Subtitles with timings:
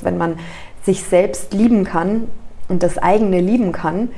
[0.00, 0.38] heißt, wenn man
[0.82, 2.28] sich selbst lieben kann
[2.68, 4.10] und das eigene lieben kann,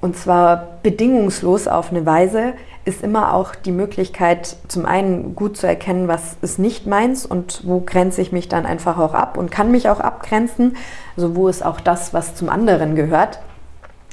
[0.00, 2.52] und zwar bedingungslos auf eine Weise,
[2.84, 7.62] ist immer auch die Möglichkeit, zum einen gut zu erkennen, was ist nicht meins und
[7.66, 10.76] wo grenze ich mich dann einfach auch ab und kann mich auch abgrenzen.
[11.16, 13.40] Also wo ist auch das, was zum anderen gehört.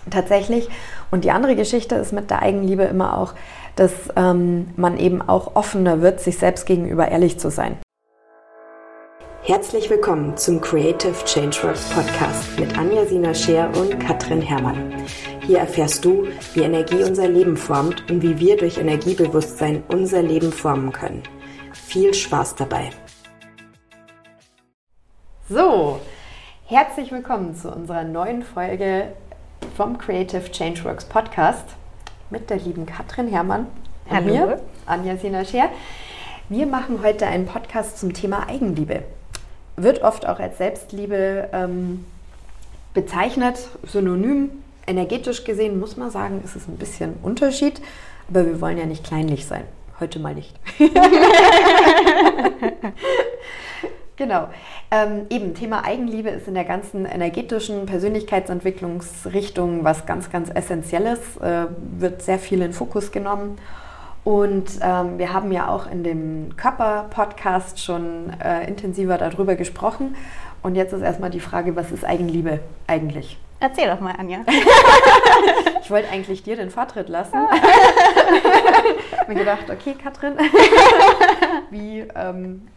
[0.10, 0.70] Tatsächlich.
[1.12, 3.34] Und die andere Geschichte ist mit der Eigenliebe immer auch,
[3.76, 7.78] dass ähm, man eben auch offener wird, sich selbst gegenüber ehrlich zu sein.
[9.48, 14.92] Herzlich willkommen zum Creative Changeworks Podcast mit Anja Sina Scheer und Katrin Herrmann.
[15.46, 20.52] Hier erfährst du, wie Energie unser Leben formt und wie wir durch Energiebewusstsein unser Leben
[20.52, 21.22] formen können.
[21.74, 22.90] Viel Spaß dabei.
[25.48, 26.00] So,
[26.66, 29.10] herzlich willkommen zu unserer neuen Folge
[29.78, 31.76] vom Creative Changeworks Podcast
[32.32, 33.68] mit der lieben Katrin Herrmann
[34.10, 34.26] und Hallo.
[34.26, 35.70] mir, Anja Sina Scheer.
[36.50, 39.04] Wir machen heute einen Podcast zum Thema Eigenliebe
[39.78, 42.06] wird oft auch als Selbstliebe ähm,
[42.94, 44.52] bezeichnet, synonym.
[44.88, 47.82] Energetisch gesehen muss man sagen, ist es ein bisschen Unterschied,
[48.30, 49.64] aber wir wollen ja nicht kleinlich sein.
[50.00, 50.54] Heute mal nicht.
[54.16, 54.50] genau.
[54.92, 61.66] Ähm, eben, Thema Eigenliebe ist in der ganzen energetischen Persönlichkeitsentwicklungsrichtung was ganz, ganz Essentielles, äh,
[61.98, 63.58] wird sehr viel in Fokus genommen.
[64.26, 70.16] Und ähm, wir haben ja auch in dem Körper-Podcast schon äh, intensiver darüber gesprochen.
[70.64, 73.38] Und jetzt ist erstmal die Frage, was ist Eigenliebe eigentlich?
[73.60, 74.40] Erzähl doch mal, Anja.
[75.82, 77.38] ich wollte eigentlich dir den Vortritt lassen.
[77.54, 80.34] ich habe mir gedacht, okay, Katrin,
[81.70, 82.68] wie ähm,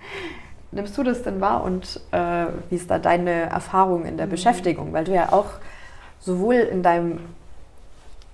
[0.70, 4.32] nimmst du das denn wahr und äh, wie ist da deine Erfahrung in der mhm.
[4.32, 4.92] Beschäftigung?
[4.92, 5.48] Weil du ja auch
[6.20, 7.20] sowohl in deinem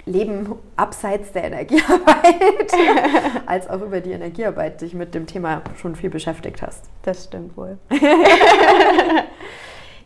[0.06, 2.72] Leben abseits der Energiearbeit,
[3.46, 6.84] als auch über die Energiearbeit dich mit dem Thema schon viel beschäftigt hast.
[7.02, 7.78] Das stimmt wohl.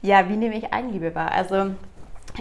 [0.03, 1.33] ja, wie nehme ich Eigenliebe wahr?
[1.33, 1.73] Also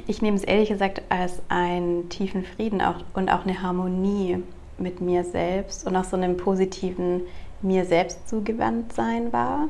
[0.06, 4.44] ich nehme es ehrlich gesagt als einen tiefen Frieden auch, und auch eine Harmonie
[4.78, 7.22] mit mir selbst und auch so einem positiven
[7.64, 9.70] mir selbst zugewandt sein wahr.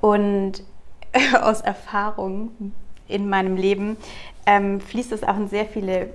[0.00, 0.62] Und
[1.42, 2.72] aus Erfahrung
[3.08, 3.96] in meinem Leben
[4.46, 6.10] ähm, fließt es auch in sehr viele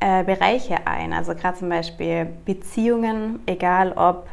[0.00, 1.12] äh, Bereiche ein.
[1.12, 4.28] Also gerade zum Beispiel Beziehungen, egal ob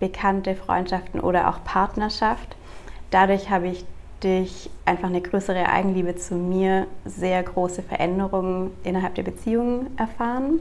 [0.00, 2.56] bekannte Freundschaften oder auch Partnerschaft.
[3.10, 3.84] Dadurch habe ich
[4.20, 10.60] durch einfach eine größere Eigenliebe zu mir sehr große Veränderungen innerhalb der Beziehung erfahren.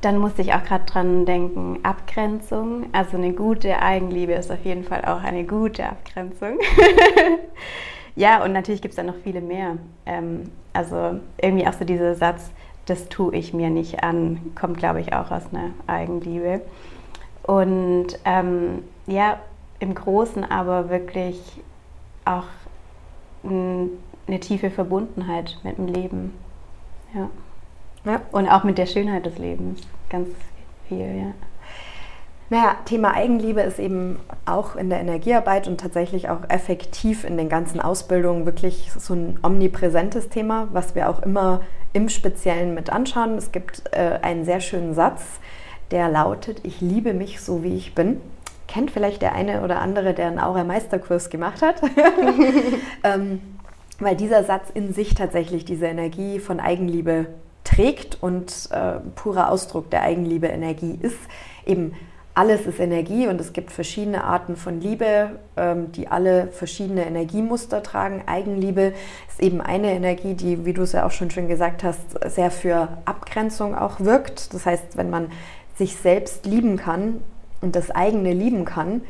[0.00, 2.86] Dann musste ich auch gerade dran denken, Abgrenzung.
[2.90, 6.58] Also eine gute Eigenliebe ist auf jeden Fall auch eine gute Abgrenzung.
[8.16, 9.76] ja, und natürlich gibt es dann noch viele mehr.
[10.04, 12.50] Ähm, also irgendwie auch so dieser Satz,
[12.86, 16.62] das tue ich mir nicht an, kommt, glaube ich, auch aus einer Eigenliebe.
[17.42, 19.38] Und ähm, ja,
[19.78, 21.40] im Großen aber wirklich
[22.24, 22.44] auch
[23.44, 26.34] eine tiefe Verbundenheit mit dem Leben.
[27.14, 27.28] Ja.
[28.04, 28.20] ja.
[28.30, 29.80] Und auch mit der Schönheit des Lebens.
[30.08, 30.28] Ganz
[30.88, 31.32] viel, ja.
[32.50, 37.48] Naja, Thema Eigenliebe ist eben auch in der Energiearbeit und tatsächlich auch effektiv in den
[37.48, 43.36] ganzen Ausbildungen wirklich so ein omnipräsentes Thema, was wir auch immer im Speziellen mit anschauen.
[43.36, 45.22] Es gibt äh, einen sehr schönen Satz,
[45.90, 48.20] der lautet, ich liebe mich so, wie ich bin.
[48.68, 51.82] Kennt vielleicht der eine oder andere, der einen Aura-Meisterkurs gemacht hat.
[53.04, 53.40] ähm,
[53.98, 57.26] weil dieser Satz in sich tatsächlich diese Energie von Eigenliebe
[57.64, 61.18] trägt und äh, purer Ausdruck der Eigenliebe-Energie ist.
[61.64, 61.94] Eben
[62.34, 67.82] alles ist Energie und es gibt verschiedene Arten von Liebe, ähm, die alle verschiedene Energiemuster
[67.82, 68.22] tragen.
[68.26, 68.94] Eigenliebe
[69.28, 72.50] ist eben eine Energie, die, wie du es ja auch schon schön gesagt hast, sehr
[72.50, 74.54] für Abgrenzung auch wirkt.
[74.54, 75.30] Das heißt, wenn man
[75.76, 77.20] sich selbst lieben kann
[77.60, 79.02] und das eigene lieben kann,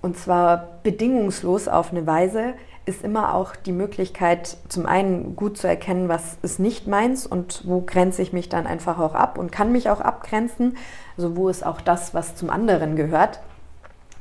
[0.00, 2.54] und zwar bedingungslos auf eine Weise,
[2.88, 7.62] ist immer auch die Möglichkeit, zum einen gut zu erkennen, was ist nicht meins und
[7.66, 10.76] wo grenze ich mich dann einfach auch ab und kann mich auch abgrenzen.
[11.16, 13.40] Also wo ist auch das, was zum anderen gehört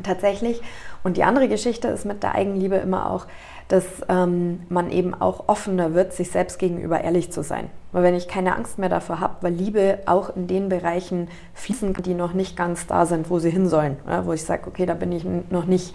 [0.04, 0.62] tatsächlich.
[1.04, 3.26] Und die andere Geschichte ist mit der Eigenliebe immer auch,
[3.68, 7.70] dass ähm, man eben auch offener wird, sich selbst gegenüber ehrlich zu sein.
[7.92, 11.94] Weil wenn ich keine Angst mehr davor habe, weil Liebe auch in den Bereichen fließen
[11.94, 13.98] die noch nicht ganz da sind, wo sie hin sollen.
[14.08, 15.94] Ja, wo ich sage, okay, da bin ich noch nicht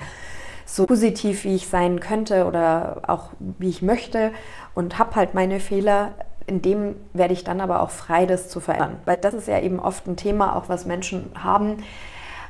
[0.65, 4.33] so positiv, wie ich sein könnte oder auch wie ich möchte
[4.75, 6.13] und habe halt meine Fehler.
[6.47, 8.99] In dem werde ich dann aber auch frei, das zu verändern.
[9.05, 11.77] Weil das ist ja eben oft ein Thema, auch was Menschen haben,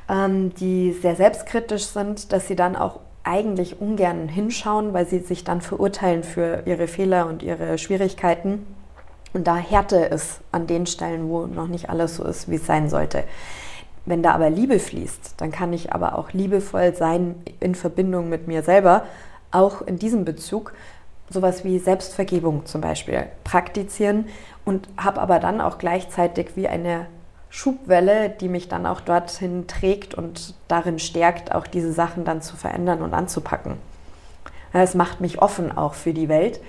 [0.09, 5.43] ähm, die sehr selbstkritisch sind, dass sie dann auch eigentlich ungern hinschauen, weil sie sich
[5.43, 8.65] dann verurteilen für ihre Fehler und ihre Schwierigkeiten.
[9.33, 12.65] Und da Härte ist an den Stellen, wo noch nicht alles so ist, wie es
[12.65, 13.23] sein sollte.
[14.05, 18.47] Wenn da aber Liebe fließt, dann kann ich aber auch liebevoll sein in Verbindung mit
[18.47, 19.05] mir selber,
[19.51, 20.73] auch in diesem Bezug
[21.29, 24.27] sowas wie Selbstvergebung zum Beispiel praktizieren
[24.65, 27.07] und habe aber dann auch gleichzeitig wie eine
[27.49, 32.55] Schubwelle, die mich dann auch dorthin trägt und darin stärkt, auch diese Sachen dann zu
[32.55, 33.77] verändern und anzupacken.
[34.73, 36.59] Es macht mich offen auch für die Welt,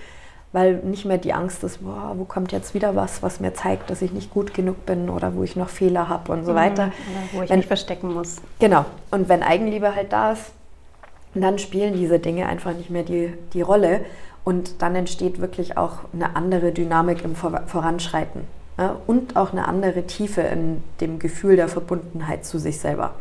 [0.54, 3.90] weil nicht mehr die Angst ist, boah, wo kommt jetzt wieder was, was mir zeigt,
[3.90, 6.56] dass ich nicht gut genug bin oder wo ich noch Fehler habe und so mhm,
[6.56, 6.84] weiter.
[6.84, 8.36] Oder wo ich wenn, mich verstecken muss.
[8.60, 8.84] Genau.
[9.10, 10.52] Und wenn Eigenliebe halt da ist,
[11.34, 14.04] dann spielen diese Dinge einfach nicht mehr die, die Rolle
[14.44, 18.42] und dann entsteht wirklich auch eine andere Dynamik im Voranschreiten
[18.78, 23.14] ja, und auch eine andere Tiefe in dem Gefühl der Verbundenheit zu sich selber.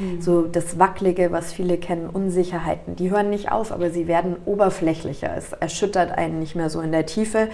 [0.00, 0.20] Mhm.
[0.20, 5.30] So das Wackelige, was viele kennen, Unsicherheiten, die hören nicht auf, aber sie werden oberflächlicher.
[5.36, 7.48] Es erschüttert einen nicht mehr so in der Tiefe.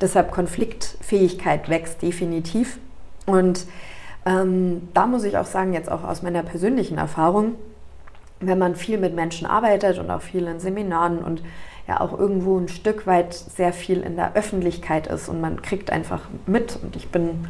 [0.00, 2.78] Deshalb Konfliktfähigkeit wächst definitiv.
[3.26, 3.66] Und
[4.24, 7.56] ähm, da muss ich auch sagen, jetzt auch aus meiner persönlichen Erfahrung,
[8.40, 11.42] wenn man viel mit Menschen arbeitet und auch viel in Seminaren und
[11.88, 15.90] ja auch irgendwo ein Stück weit sehr viel in der Öffentlichkeit ist und man kriegt
[15.90, 17.48] einfach mit und ich bin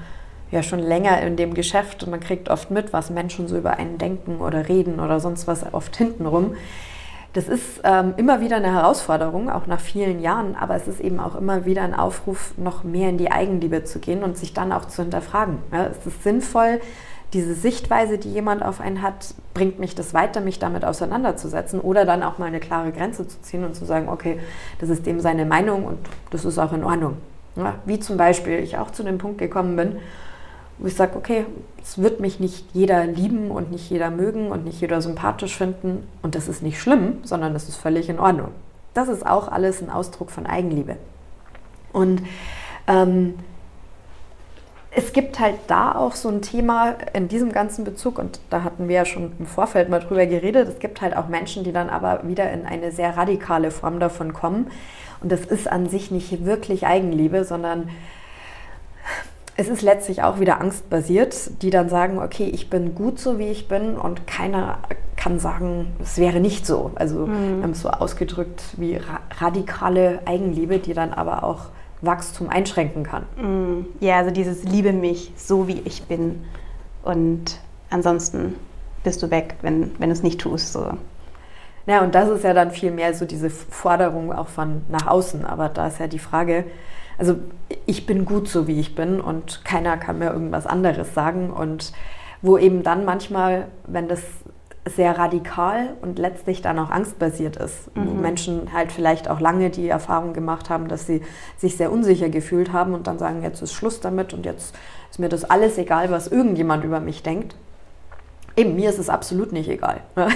[0.50, 3.76] ja schon länger in dem Geschäft und man kriegt oft mit, was Menschen so über
[3.76, 6.54] einen denken oder reden oder sonst was oft hintenrum.
[7.34, 11.20] Das ist ähm, immer wieder eine Herausforderung, auch nach vielen Jahren, aber es ist eben
[11.20, 14.72] auch immer wieder ein Aufruf, noch mehr in die Eigenliebe zu gehen und sich dann
[14.72, 15.58] auch zu hinterfragen.
[15.70, 16.80] Ja, ist es sinnvoll,
[17.34, 22.06] diese Sichtweise, die jemand auf einen hat, bringt mich das weiter, mich damit auseinanderzusetzen oder
[22.06, 24.40] dann auch mal eine klare Grenze zu ziehen und zu sagen, okay,
[24.78, 25.98] das ist dem seine Meinung und
[26.30, 27.18] das ist auch in Ordnung.
[27.56, 29.96] Ja, wie zum Beispiel ich auch zu dem Punkt gekommen bin,
[30.78, 31.46] wo ich sage, okay,
[31.82, 36.06] es wird mich nicht jeder lieben und nicht jeder mögen und nicht jeder sympathisch finden
[36.22, 38.52] und das ist nicht schlimm, sondern das ist völlig in Ordnung.
[38.94, 40.96] Das ist auch alles ein Ausdruck von Eigenliebe.
[41.92, 42.22] Und
[42.86, 43.34] ähm,
[44.90, 48.88] es gibt halt da auch so ein Thema in diesem ganzen Bezug, und da hatten
[48.88, 51.90] wir ja schon im Vorfeld mal drüber geredet, es gibt halt auch Menschen, die dann
[51.90, 54.70] aber wieder in eine sehr radikale Form davon kommen.
[55.20, 57.90] Und das ist an sich nicht wirklich Eigenliebe, sondern
[59.60, 63.48] es ist letztlich auch wieder angstbasiert, die dann sagen, okay, ich bin gut so, wie
[63.48, 64.78] ich bin und keiner
[65.16, 66.92] kann sagen, es wäre nicht so.
[66.94, 67.56] Also mhm.
[67.56, 71.66] wir haben es so ausgedrückt wie ra radikale Eigenliebe, die dann aber auch
[72.02, 73.24] Wachstum einschränken kann.
[73.36, 73.86] Mhm.
[73.98, 76.44] Ja, also dieses Liebe mich so, wie ich bin
[77.02, 77.58] und
[77.90, 78.54] ansonsten
[79.02, 80.72] bist du weg, wenn, wenn du es nicht tust.
[80.72, 80.86] So.
[81.86, 85.44] Ja, und das ist ja dann viel mehr so diese Forderung auch von nach außen.
[85.44, 86.64] Aber da ist ja die Frage,
[87.18, 87.36] also
[87.84, 91.50] ich bin gut so, wie ich bin und keiner kann mir irgendwas anderes sagen.
[91.50, 91.92] Und
[92.40, 94.22] wo eben dann manchmal, wenn das
[94.86, 98.08] sehr radikal und letztlich dann auch angstbasiert ist, mhm.
[98.08, 101.20] wo Menschen halt vielleicht auch lange die Erfahrung gemacht haben, dass sie
[101.56, 104.74] sich sehr unsicher gefühlt haben und dann sagen, jetzt ist Schluss damit und jetzt
[105.10, 107.54] ist mir das alles egal, was irgendjemand über mich denkt.
[108.58, 110.00] Eben, mir ist es absolut nicht egal.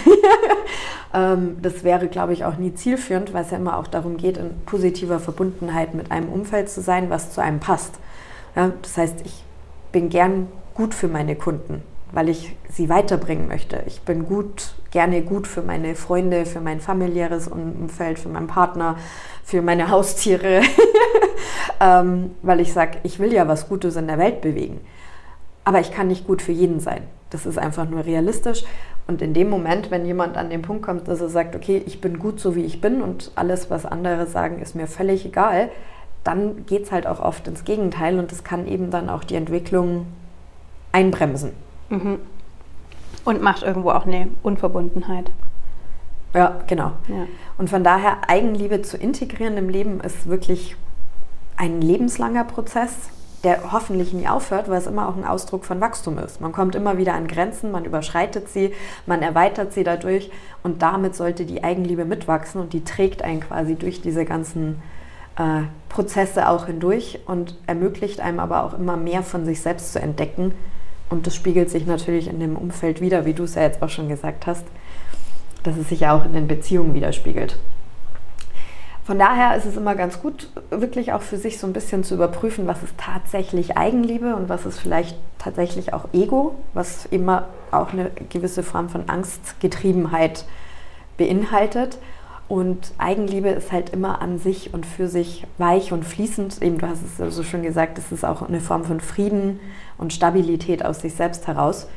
[1.15, 4.39] Ähm, das wäre, glaube ich, auch nie zielführend, weil es ja immer auch darum geht,
[4.39, 7.97] in positiver Verbundenheit mit einem Umfeld zu sein, was zu einem passt.
[8.55, 9.45] Das heißt, ich
[9.93, 11.83] bin gern gut für meine Kunden,
[12.13, 13.83] weil ich sie weiterbringen möchte.
[13.87, 18.97] Ich bin gut, gerne gut für meine Freunde, für mein familiäres Umfeld, für meinen Partner,
[19.45, 20.63] für meine Haustiere,
[21.81, 24.81] ähm, weil ich sage, ich will ja was Gutes in der Welt bewegen.
[25.65, 27.03] Aber ich kann nicht gut für jeden sein.
[27.33, 28.65] Das ist einfach nur realistisch.
[29.07, 32.01] Und in dem Moment, wenn jemand an den Punkt kommt, dass er sagt, okay, ich
[32.01, 35.71] bin gut so wie ich bin und alles, was andere sagen, ist mir völlig egal,
[36.25, 39.35] dann geht es halt auch oft ins Gegenteil und das kann eben dann auch die
[39.35, 40.07] Entwicklung
[40.93, 41.53] einbremsen.
[41.89, 42.19] Mhm.
[43.25, 45.31] Und macht irgendwo auch eine Unverbundenheit.
[46.35, 46.93] Ja, genau.
[47.09, 47.27] Ja.
[47.59, 50.77] Und von daher Eigenliebe zu integrieren im Leben ist wirklich
[51.57, 53.11] ein lebenslanger Prozess
[53.45, 56.41] der hoffentlich nie aufhört, weil es immer auch ein Ausdruck von Wachstum ist.
[56.41, 58.73] Man kommt immer wieder an Grenzen, man überschreitet sie,
[59.07, 60.31] man erweitert sie dadurch
[60.63, 64.81] und damit sollte die Eigenliebe mitwachsen und die trägt einen quasi durch diese ganzen
[65.37, 70.01] äh, Prozesse auch hindurch und ermöglicht einem aber auch immer mehr von sich selbst zu
[70.01, 70.53] entdecken.
[71.11, 73.91] Und das spiegelt sich natürlich in dem Umfeld wieder, wie du es ja jetzt auch
[73.91, 74.65] schon gesagt hast,
[75.63, 77.59] dass es sich ja auch in den Beziehungen widerspiegelt.
[79.05, 82.15] Von daher ist es immer ganz gut, wirklich auch für sich so ein bisschen zu
[82.15, 87.93] überprüfen, was ist tatsächlich Eigenliebe und was ist vielleicht tatsächlich auch Ego, was immer auch
[87.93, 90.45] eine gewisse Form von Angstgetriebenheit
[91.17, 91.99] beinhaltet.
[92.47, 96.63] Und Eigenliebe ist halt immer an sich und für sich weich und fließend.
[96.63, 99.59] Eben, du hast es so schön gesagt, es ist auch eine Form von Frieden
[99.99, 101.89] und Stabilität aus sich selbst heraus.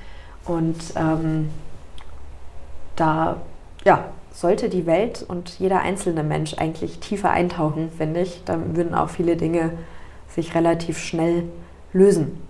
[0.45, 1.50] Und ähm,
[2.95, 3.41] da,
[3.83, 4.05] ja,
[4.36, 8.44] sollte die Welt und jeder einzelne Mensch eigentlich tiefer eintauchen, finde ich.
[8.44, 9.72] Dann würden auch viele Dinge
[10.27, 11.44] sich relativ schnell
[11.94, 12.42] lösen.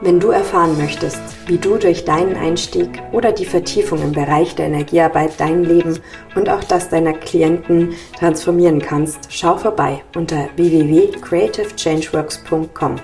[0.00, 4.66] Wenn du erfahren möchtest, wie du durch deinen Einstieg oder die Vertiefung im Bereich der
[4.66, 5.98] Energiearbeit dein Leben
[6.34, 12.96] und auch das deiner Klienten transformieren kannst, schau vorbei unter www.creativechangeworks.com.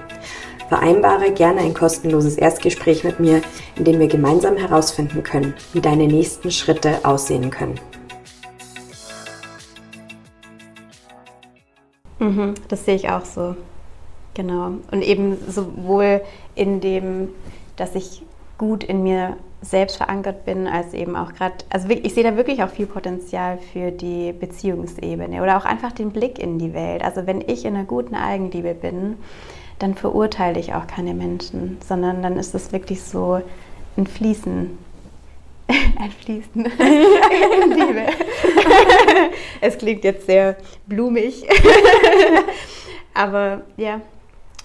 [0.73, 3.43] Vereinbare gerne ein kostenloses Erstgespräch mit mir,
[3.77, 7.79] in dem wir gemeinsam herausfinden können, wie deine nächsten Schritte aussehen können.
[12.21, 13.55] Mhm, das sehe ich auch so.
[14.33, 14.77] Genau.
[14.91, 16.23] Und eben sowohl
[16.55, 17.29] in dem,
[17.77, 18.23] dass ich
[18.57, 22.63] gut in mir selbst verankert bin, als eben auch gerade, also ich sehe da wirklich
[22.63, 27.05] auch viel Potenzial für die Beziehungsebene oder auch einfach den Blick in die Welt.
[27.05, 29.19] Also wenn ich in einer guten Eigenliebe bin,
[29.83, 33.43] dann verurteile ich auch keine Menschen, sondern dann ist es wirklich so
[33.97, 34.79] ein Fließen.
[35.99, 36.65] Ein Fließen.
[37.63, 38.03] in Liebe.
[39.61, 41.47] es klingt jetzt sehr blumig.
[43.15, 44.01] Aber ja,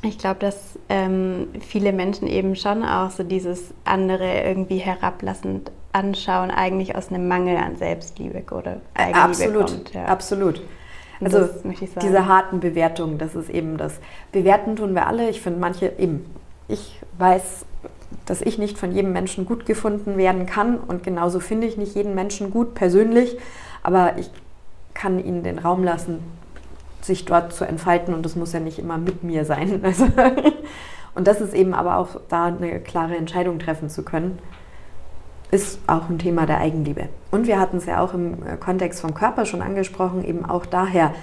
[0.04, 6.52] ich glaube, dass ähm, viele Menschen eben schon auch so dieses andere irgendwie herablassend anschauen,
[6.52, 9.94] eigentlich aus einem Mangel an Selbstliebe oder Eigenliebe absolut, kommt.
[9.94, 10.06] Ja.
[10.06, 10.62] Absolut.
[11.22, 11.50] Also
[12.02, 14.00] diese harten Bewertungen, das ist eben das.
[14.32, 15.30] Bewerten tun wir alle.
[15.30, 16.26] Ich finde manche eben.
[16.68, 17.66] Ich weiß,
[18.26, 21.96] dass ich nicht von jedem Menschen gut gefunden werden kann und genauso finde ich nicht
[21.96, 23.38] jeden Menschen gut persönlich,
[23.84, 24.30] aber ich
[24.94, 26.20] kann ihnen den Raum lassen,
[27.02, 29.82] sich dort zu entfalten und das muss ja nicht immer mit mir sein.
[29.84, 30.08] Also
[31.16, 34.38] und das ist eben aber auch da eine klare Entscheidung treffen zu können,
[35.52, 37.10] ist auch ein Thema der Eigenliebe.
[37.32, 40.66] Und wir hatten es ja auch im äh, Kontext vom Körper schon angesprochen, eben auch
[40.66, 41.14] daher,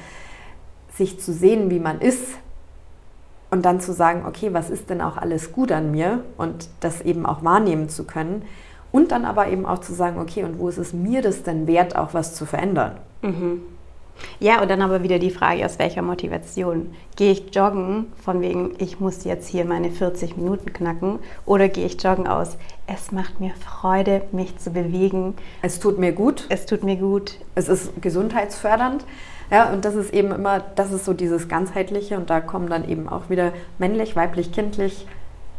[0.94, 2.38] sich zu sehen, wie man ist
[3.50, 7.00] und dann zu sagen, okay, was ist denn auch alles gut an mir und das
[7.00, 8.42] eben auch wahrnehmen zu können.
[8.92, 11.66] Und dann aber eben auch zu sagen, okay, und wo ist es mir das denn
[11.66, 12.98] wert, auch was zu verändern?
[13.22, 13.62] Mhm.
[14.40, 16.94] Ja, und dann aber wieder die Frage, aus welcher Motivation?
[17.16, 21.86] Gehe ich joggen, von wegen, ich muss jetzt hier meine 40 Minuten knacken, oder gehe
[21.86, 22.56] ich joggen aus,
[22.86, 25.34] es macht mir Freude, mich zu bewegen.
[25.62, 26.46] Es tut mir gut.
[26.48, 27.38] Es tut mir gut.
[27.54, 29.04] Es ist gesundheitsfördernd.
[29.50, 32.88] Ja, und das ist eben immer, das ist so dieses ganzheitliche und da kommen dann
[32.88, 35.06] eben auch wieder männlich, weiblich, kindlich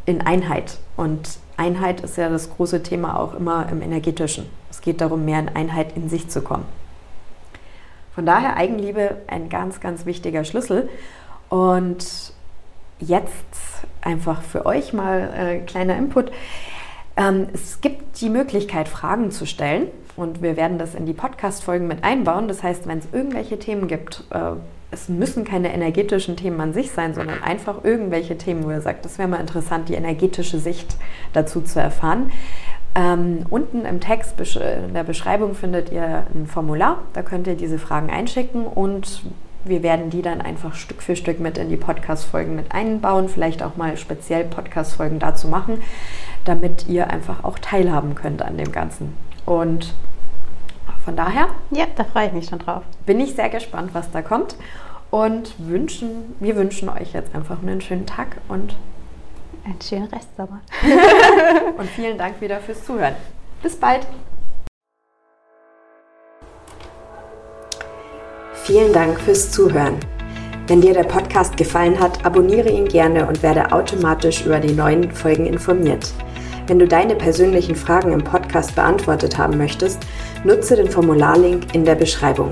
[0.06, 0.78] in Einheit.
[0.98, 4.46] Und Einheit ist ja das große Thema auch immer im energetischen.
[4.70, 6.66] Es geht darum, mehr in Einheit in sich zu kommen.
[8.15, 10.89] Von daher Eigenliebe ein ganz, ganz wichtiger Schlüssel.
[11.50, 12.34] Und
[13.00, 13.45] jetzt
[14.01, 16.31] einfach für euch mal äh, kleiner Input.
[17.17, 21.88] Ähm, es gibt die Möglichkeit, Fragen zu stellen und wir werden das in die Podcast-Folgen
[21.88, 22.48] mit einbauen.
[22.48, 24.51] Das heißt, wenn es irgendwelche Themen gibt, äh,
[24.91, 29.03] es müssen keine energetischen Themen an sich sein, sondern einfach irgendwelche Themen, wo ihr sagt,
[29.03, 30.95] das wäre mal interessant, die energetische Sicht
[31.34, 32.31] dazu zu erfahren,
[32.96, 37.78] ähm, unten im Text in der Beschreibung findet ihr ein Formular, da könnt ihr diese
[37.78, 39.24] Fragen einschicken und
[39.66, 43.64] wir werden die dann einfach Stück für Stück mit in die Podcast-Folgen mit einbauen, vielleicht
[43.64, 45.82] auch mal speziell Podcast-Folgen dazu machen,
[46.46, 49.18] damit ihr einfach auch teilhaben könnt an dem Ganzen.
[49.46, 49.94] Und
[51.06, 51.50] von daher.
[51.70, 52.82] Ja, da freue ich mich schon drauf.
[53.06, 54.56] Bin ich sehr gespannt, was da kommt.
[55.12, 58.75] Und wünschen, wir wünschen euch jetzt einfach einen schönen Tag und
[59.65, 60.62] einen schönen Restsommer.
[61.77, 63.15] Und vielen Dank wieder fürs Zuhören.
[63.62, 64.05] Bis bald.
[68.63, 70.00] Vielen Dank fürs Zuhören.
[70.67, 75.12] Wenn dir der Podcast gefallen hat, abonniere ihn gerne und werde automatisch über die neuen
[75.12, 76.12] Folgen informiert.
[76.65, 80.00] Wenn du deine persönlichen Fragen im Podcast beantwortet haben möchtest,
[80.43, 82.50] nutze den Formularlink in der Beschreibung.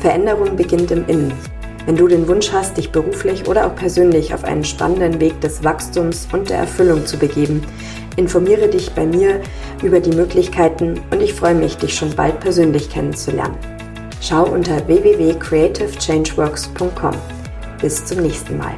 [0.00, 1.32] Veränderung beginnt im Innen.
[1.86, 5.64] Wenn du den Wunsch hast, dich beruflich oder auch persönlich auf einen spannenden Weg des
[5.64, 7.66] Wachstums und der Erfüllung zu begeben,
[8.16, 9.40] informiere dich bei mir
[9.82, 13.56] über die Möglichkeiten und ich freue mich, dich schon bald persönlich kennenzulernen.
[14.20, 17.14] Schau unter www.creativechangeworks.com.
[17.80, 18.76] Bis zum nächsten Mal.